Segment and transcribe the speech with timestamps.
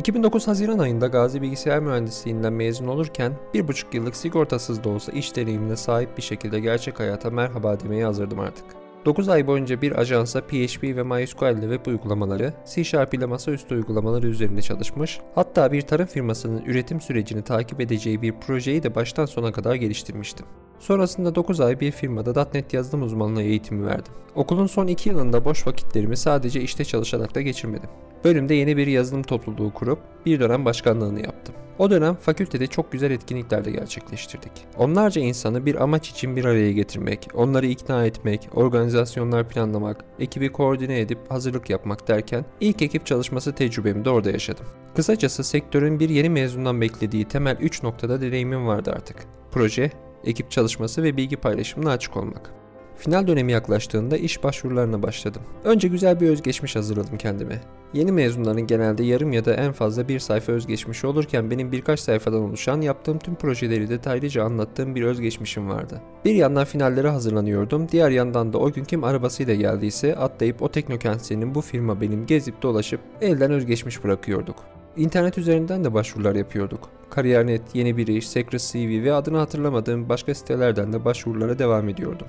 [0.00, 5.36] 2009 Haziran ayında Gazi Bilgisayar Mühendisliğinden mezun olurken bir buçuk yıllık sigortasız da olsa iş
[5.36, 8.64] deneyimine sahip bir şekilde gerçek hayata merhaba demeye hazırdım artık.
[9.04, 13.74] 9 ay boyunca bir ajansa PHP ve MySQL ile web uygulamaları, C Sharp ile masaüstü
[13.74, 19.26] uygulamaları üzerinde çalışmış, hatta bir tarım firmasının üretim sürecini takip edeceği bir projeyi de baştan
[19.26, 20.46] sona kadar geliştirmiştim.
[20.78, 24.12] Sonrasında 9 ay bir firmada .NET yazılım uzmanlığı eğitimi verdim.
[24.34, 27.90] Okulun son 2 yılında boş vakitlerimi sadece işte çalışarak da geçirmedim.
[28.24, 31.54] Bölümde yeni bir yazılım topluluğu kurup bir dönem başkanlığını yaptım.
[31.80, 34.52] O dönem fakültede çok güzel etkinlikler de gerçekleştirdik.
[34.78, 41.00] Onlarca insanı bir amaç için bir araya getirmek, onları ikna etmek, organizasyonlar planlamak, ekibi koordine
[41.00, 44.66] edip hazırlık yapmak derken ilk ekip çalışması tecrübemi de orada yaşadım.
[44.96, 49.16] Kısacası sektörün bir yeni mezundan beklediği temel 3 noktada deneyimim vardı artık.
[49.52, 49.90] Proje,
[50.24, 52.59] ekip çalışması ve bilgi paylaşımına açık olmak.
[53.00, 55.42] Final dönemi yaklaştığında iş başvurularına başladım.
[55.64, 57.60] Önce güzel bir özgeçmiş hazırladım kendime.
[57.92, 62.40] Yeni mezunların genelde yarım ya da en fazla bir sayfa özgeçmişi olurken benim birkaç sayfadan
[62.40, 66.00] oluşan yaptığım tüm projeleri detaylıca anlattığım bir özgeçmişim vardı.
[66.24, 71.54] Bir yandan finallere hazırlanıyordum, diğer yandan da o gün kim arabasıyla geldiyse atlayıp o teknokentinin
[71.54, 74.56] bu firma benim gezip dolaşıp elden özgeçmiş bırakıyorduk.
[74.96, 76.88] İnternet üzerinden de başvurular yapıyorduk.
[77.10, 82.26] Kariyer.net, Yeni Bir İş, Secret CV ve adını hatırlamadığım başka sitelerden de başvurulara devam ediyordum.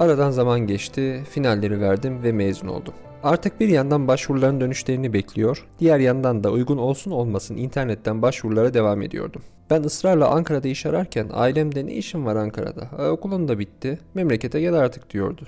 [0.00, 2.94] Aradan zaman geçti, finalleri verdim ve mezun oldum.
[3.22, 9.02] Artık bir yandan başvuruların dönüşlerini bekliyor, diğer yandan da uygun olsun olmasın internetten başvurulara devam
[9.02, 9.42] ediyordum.
[9.70, 14.60] Ben ısrarla Ankara'da iş ararken ailemde ne işim var Ankara'da, e, okulun da bitti, memlekete
[14.60, 15.42] gel artık diyordu.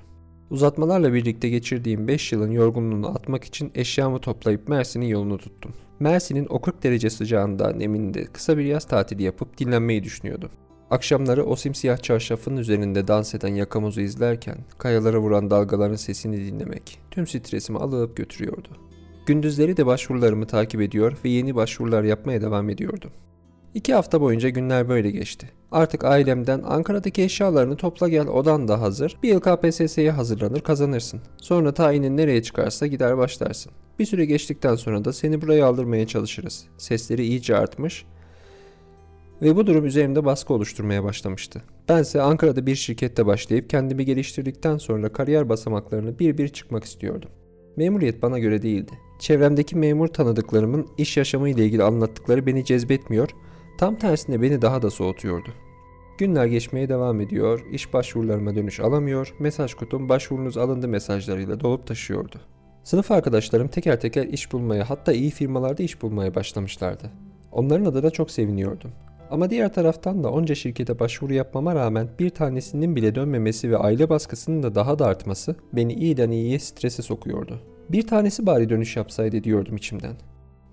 [0.50, 5.72] Uzatmalarla birlikte geçirdiğim 5 yılın yorgunluğunu atmak için eşyamı toplayıp Mersin'in yolunu tuttum.
[6.00, 10.50] Mersin'in o 40 derece sıcağında neminde kısa bir yaz tatili yapıp dinlenmeyi düşünüyordum.
[10.92, 17.26] Akşamları o simsiyah çarşafın üzerinde dans eden yakamozu izlerken kayalara vuran dalgaların sesini dinlemek tüm
[17.26, 18.68] stresimi alıp götürüyordu.
[19.26, 23.10] Gündüzleri de başvurularımı takip ediyor ve yeni başvurular yapmaya devam ediyordum.
[23.74, 25.50] İki hafta boyunca günler böyle geçti.
[25.70, 29.18] Artık ailemden Ankara'daki eşyalarını topla gel odan da hazır.
[29.22, 31.20] Bir yıl KPSS'ye hazırlanır kazanırsın.
[31.36, 33.72] Sonra tayinin nereye çıkarsa gider başlarsın.
[33.98, 36.64] Bir süre geçtikten sonra da seni buraya aldırmaya çalışırız.
[36.78, 38.04] Sesleri iyice artmış
[39.42, 41.62] ve bu durum üzerimde baskı oluşturmaya başlamıştı.
[41.88, 47.30] Bense Ankara'da bir şirkette başlayıp kendimi geliştirdikten sonra kariyer basamaklarını bir bir çıkmak istiyordum.
[47.76, 48.92] Memuriyet bana göre değildi.
[49.18, 53.28] Çevremdeki memur tanıdıklarımın iş yaşamı ile ilgili anlattıkları beni cezbetmiyor,
[53.78, 55.48] tam tersine beni daha da soğutuyordu.
[56.18, 62.40] Günler geçmeye devam ediyor, iş başvurularıma dönüş alamıyor, mesaj kutum başvurunuz alındı mesajlarıyla dolup taşıyordu.
[62.84, 67.10] Sınıf arkadaşlarım teker teker iş bulmaya hatta iyi firmalarda iş bulmaya başlamışlardı.
[67.52, 68.90] Onların adına çok seviniyordum.
[69.32, 74.08] Ama diğer taraftan da onca şirkete başvuru yapmama rağmen bir tanesinin bile dönmemesi ve aile
[74.08, 77.60] baskısının da daha da artması beni iyiden iyiye strese sokuyordu.
[77.88, 80.16] Bir tanesi bari dönüş yapsaydı diyordum içimden.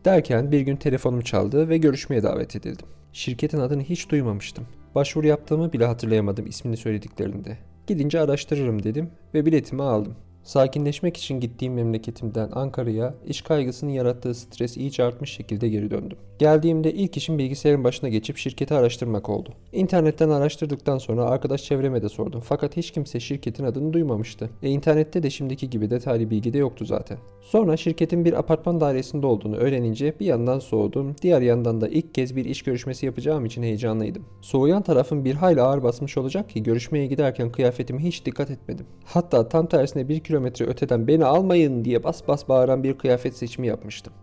[0.06, 2.88] Derken bir gün telefonum çaldı ve görüşmeye davet edildim.
[3.14, 4.68] Şirketin adını hiç duymamıştım.
[4.96, 7.58] Başvuru yaptığımı bile hatırlayamadım ismini söylediklerinde.
[7.88, 10.16] Gidince araştırırım dedim ve biletimi aldım.
[10.44, 16.18] Sakinleşmek için gittiğim memleketimden Ankara'ya iş kaygısının yarattığı stres iyice artmış şekilde geri döndüm.
[16.40, 19.54] Geldiğimde ilk işim bilgisayarın başına geçip şirketi araştırmak oldu.
[19.72, 24.50] İnternetten araştırdıktan sonra arkadaş çevreme de sordum fakat hiç kimse şirketin adını duymamıştı.
[24.64, 27.18] E internette de şimdiki gibi detaylı bilgi de yoktu zaten.
[27.42, 32.36] Sonra şirketin bir apartman dairesinde olduğunu öğrenince bir yandan soğudum, diğer yandan da ilk kez
[32.36, 34.26] bir iş görüşmesi yapacağım için heyecanlıydım.
[34.42, 38.86] Soğuyan tarafın bir hayli ağır basmış olacak ki görüşmeye giderken kıyafetime hiç dikkat etmedim.
[39.06, 43.68] Hatta tam tersine bir kilometre öteden beni almayın diye bas bas bağıran bir kıyafet seçimi
[43.68, 44.14] yapmıştım.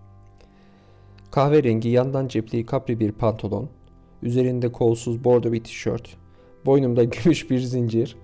[1.31, 3.69] Kahverengi yandan cepli kapri bir pantolon,
[4.23, 6.17] üzerinde kolsuz bordo bir tişört,
[6.67, 8.17] boynumda gümüş bir zincir,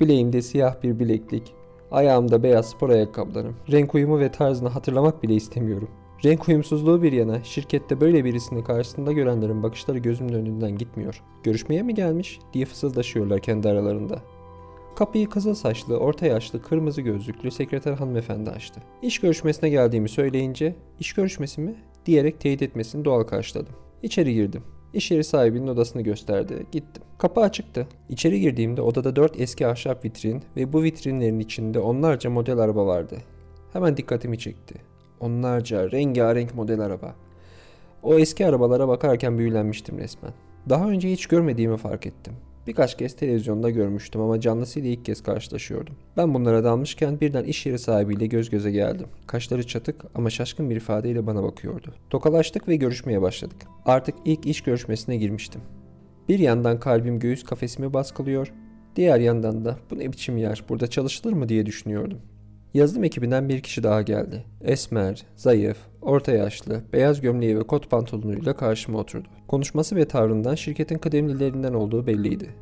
[0.00, 1.54] bileğimde siyah bir bileklik,
[1.90, 3.56] ayağımda beyaz spor ayakkabılarım.
[3.72, 5.88] Renk uyumu ve tarzını hatırlamak bile istemiyorum.
[6.24, 11.22] Renk uyumsuzluğu bir yana şirkette böyle birisini karşısında görenlerin bakışları gözümün önünden gitmiyor.
[11.42, 14.22] Görüşmeye mi gelmiş diye fısıldaşıyorlar kendi aralarında.
[14.98, 18.80] Kapıyı kızıl saçlı, orta yaşlı, kırmızı gözlüklü sekreter hanımefendi açtı.
[19.02, 21.74] İş görüşmesine geldiğimi söyleyince, iş görüşmesi mi
[22.06, 23.74] diyerek teyit etmesini doğal karşıladım.
[24.02, 24.62] İçeri girdim.
[24.94, 26.66] İş yeri sahibinin odasını gösterdi.
[26.72, 27.02] Gittim.
[27.18, 27.86] Kapı açıktı.
[28.08, 33.18] İçeri girdiğimde odada dört eski ahşap vitrin ve bu vitrinlerin içinde onlarca model araba vardı.
[33.72, 34.74] Hemen dikkatimi çekti.
[35.20, 37.14] Onlarca rengarenk model araba.
[38.02, 40.32] O eski arabalara bakarken büyülenmiştim resmen.
[40.68, 42.34] Daha önce hiç görmediğimi fark ettim.
[42.68, 45.94] Birkaç kez televizyonda görmüştüm ama canlısıyla ilk kez karşılaşıyordum.
[46.16, 49.06] Ben bunlara dalmışken birden iş yeri sahibiyle göz göze geldim.
[49.26, 51.94] Kaşları çatık ama şaşkın bir ifadeyle bana bakıyordu.
[52.10, 53.56] Tokalaştık ve görüşmeye başladık.
[53.84, 55.60] Artık ilk iş görüşmesine girmiştim.
[56.28, 58.52] Bir yandan kalbim göğüs kafesimi baskılıyor,
[58.96, 62.18] diğer yandan da bu ne biçim yer, burada çalışılır mı diye düşünüyordum.
[62.74, 64.44] Yazılım ekibinden bir kişi daha geldi.
[64.60, 69.28] Esmer, zayıf, orta yaşlı, beyaz gömleği ve kot pantolonuyla karşıma oturdu.
[69.48, 72.54] Konuşması ve tavrından şirketin kıdemlilerinden olduğu belliydi.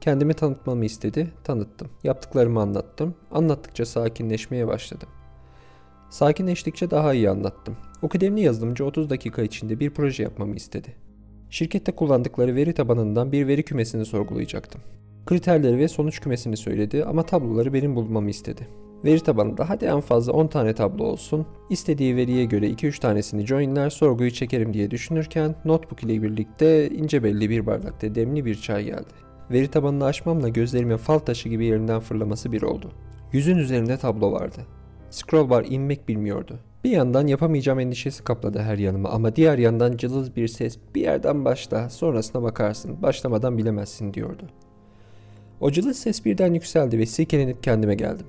[0.00, 1.88] Kendimi tanıtmamı istedi, tanıttım.
[2.04, 3.14] Yaptıklarımı anlattım.
[3.30, 5.08] Anlattıkça sakinleşmeye başladım.
[6.10, 7.76] Sakinleştikçe daha iyi anlattım.
[8.02, 10.94] O kıdemli yazılımcı 30 dakika içinde bir proje yapmamı istedi.
[11.50, 14.80] Şirkette kullandıkları veri tabanından bir veri kümesini sorgulayacaktım.
[15.26, 18.68] Kriterleri ve sonuç kümesini söyledi ama tabloları benim bulmamı istedi.
[19.04, 23.90] Veri tabanında hadi en fazla 10 tane tablo olsun, istediği veriye göre 2-3 tanesini joinler,
[23.90, 29.08] sorguyu çekerim diye düşünürken notebook ile birlikte ince belli bir bardakta demli bir çay geldi.
[29.50, 32.92] Veri tabanını açmamla gözlerimin fal taşı gibi yerinden fırlaması bir oldu.
[33.32, 34.58] Yüzün üzerinde tablo vardı.
[35.10, 36.58] Scroll bar inmek bilmiyordu.
[36.84, 41.44] Bir yandan yapamayacağım endişesi kapladı her yanımı ama diğer yandan cılız bir ses bir yerden
[41.44, 44.44] başla sonrasına bakarsın başlamadan bilemezsin diyordu.
[45.60, 48.26] O cılız ses birden yükseldi ve silkelenip kendime geldim.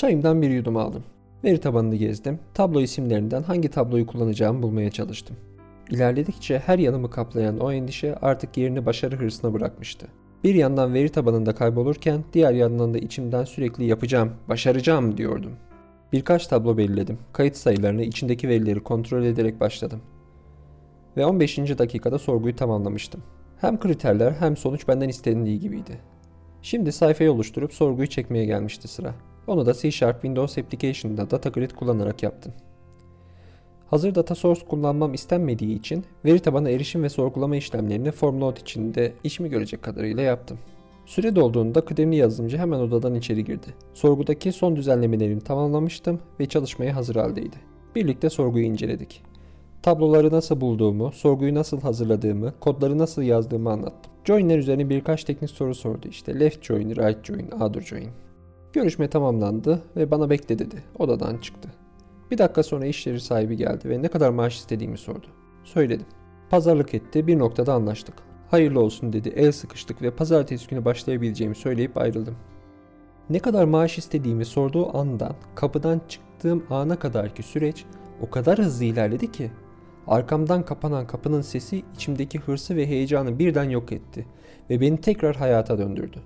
[0.00, 1.04] Çayımdan bir yudum aldım.
[1.44, 2.38] Veri tabanını gezdim.
[2.54, 5.36] Tablo isimlerinden hangi tabloyu kullanacağımı bulmaya çalıştım.
[5.90, 10.06] İlerledikçe her yanımı kaplayan o endişe artık yerini başarı hırsına bırakmıştı.
[10.44, 15.52] Bir yandan veri tabanında kaybolurken diğer yandan da içimden sürekli yapacağım, başaracağım diyordum.
[16.12, 17.18] Birkaç tablo belirledim.
[17.32, 20.00] Kayıt sayılarını, içindeki verileri kontrol ederek başladım.
[21.16, 21.58] Ve 15.
[21.58, 23.22] dakikada sorguyu tamamlamıştım.
[23.60, 25.98] Hem kriterler hem sonuç benden istendiği gibiydi.
[26.62, 29.14] Şimdi sayfayı oluşturup sorguyu çekmeye gelmişti sıra.
[29.50, 32.52] Onu da C Sharp Windows Application'da Data Grid kullanarak yaptım.
[33.86, 39.50] Hazır data source kullanmam istenmediği için veri tabanı erişim ve sorgulama işlemlerini Formload içinde işimi
[39.50, 40.58] görecek kadarıyla yaptım.
[41.06, 43.66] Süre dolduğunda kıdemli yazılımcı hemen odadan içeri girdi.
[43.94, 47.56] Sorgudaki son düzenlemelerini tamamlamıştım ve çalışmaya hazır haldeydi.
[47.94, 49.22] Birlikte sorguyu inceledik.
[49.82, 54.12] Tabloları nasıl bulduğumu, sorguyu nasıl hazırladığımı, kodları nasıl yazdığımı anlattım.
[54.24, 58.10] Join'ler üzerine birkaç teknik soru sordu işte left join, right join, other join.
[58.72, 60.82] Görüşme tamamlandı ve bana bekle dedi.
[60.98, 61.68] Odadan çıktı.
[62.30, 65.26] Bir dakika sonra iş yeri sahibi geldi ve ne kadar maaş istediğimi sordu.
[65.64, 66.06] Söyledim.
[66.50, 68.14] Pazarlık etti, bir noktada anlaştık.
[68.50, 72.36] Hayırlı olsun dedi, el sıkıştık ve pazartesi günü başlayabileceğimi söyleyip ayrıldım.
[73.30, 77.84] Ne kadar maaş istediğimi sorduğu andan kapıdan çıktığım ana kadarki süreç
[78.20, 79.50] o kadar hızlı ilerledi ki
[80.06, 84.26] arkamdan kapanan kapının sesi içimdeki hırsı ve heyecanı birden yok etti
[84.70, 86.22] ve beni tekrar hayata döndürdü.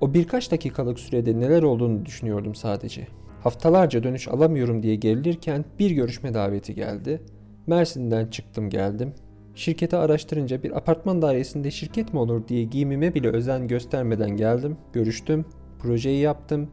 [0.00, 3.06] O birkaç dakikalık sürede neler olduğunu düşünüyordum sadece.
[3.42, 7.22] Haftalarca dönüş alamıyorum diye gerilirken bir görüşme daveti geldi.
[7.66, 9.14] Mersin'den çıktım geldim.
[9.54, 14.76] Şirketi araştırınca bir apartman dairesinde şirket mi olur diye giyimime bile özen göstermeden geldim.
[14.92, 15.44] Görüştüm,
[15.78, 16.68] projeyi yaptım.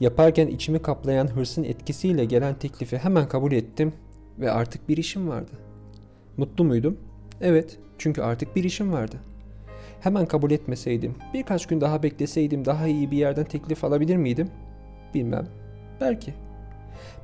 [0.00, 3.92] Yaparken içimi kaplayan hırsın etkisiyle gelen teklifi hemen kabul ettim
[4.38, 5.52] ve artık bir işim vardı.
[6.36, 6.98] Mutlu muydum?
[7.40, 9.16] Evet, çünkü artık bir işim vardı.
[10.02, 14.50] Hemen kabul etmeseydim, birkaç gün daha bekleseydim daha iyi bir yerden teklif alabilir miydim?
[15.14, 15.46] Bilmem.
[16.00, 16.34] Belki.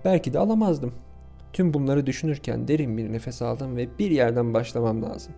[0.05, 0.95] Belki de alamazdım.
[1.53, 5.33] Tüm bunları düşünürken derin bir nefes aldım ve bir yerden başlamam lazım.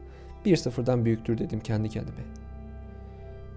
[0.45, 2.21] Bir sıfırdan büyüktür dedim kendi kendime.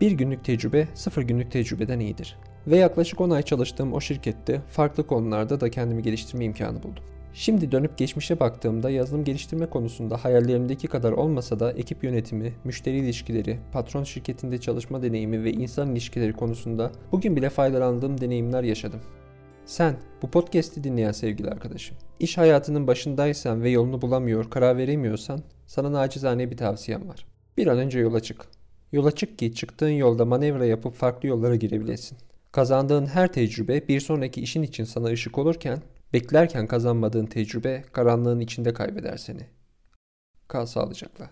[0.02, 2.38] Bir günlük tecrübe sıfır günlük tecrübeden iyidir.
[2.68, 7.04] Ve yaklaşık 10 ay çalıştığım o şirkette farklı konularda da kendimi geliştirme imkanı buldum.
[7.36, 13.60] Şimdi dönüp geçmişe baktığımda yazılım geliştirme konusunda hayallerimdeki kadar olmasa da ekip yönetimi, müşteri ilişkileri,
[13.72, 19.02] patron şirketinde çalışma deneyimi ve insan ilişkileri konusunda bugün bile faydalandığım deneyimler yaşadım.
[19.66, 25.92] Sen, bu podcast'i dinleyen sevgili arkadaşım, iş hayatının başındaysan ve yolunu bulamıyor, karar veremiyorsan sana
[25.92, 27.26] nacizane bir tavsiyem var.
[27.58, 28.46] Bir an önce yola çık.
[28.92, 32.18] Yola çık ki çıktığın yolda manevra yapıp farklı yollara girebilesin.
[32.52, 35.80] Kazandığın her tecrübe bir sonraki işin için sana ışık olurken
[36.14, 39.48] Beklerken kazanmadığın tecrübe karanlığın içinde kaybeder seni.
[40.48, 41.30] Kal sağlıcakla.